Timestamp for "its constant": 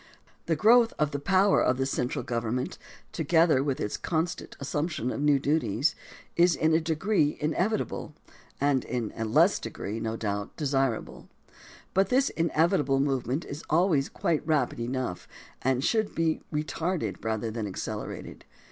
3.79-4.57